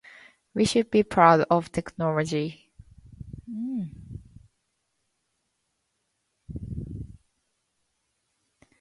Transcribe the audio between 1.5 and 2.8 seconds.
of technology.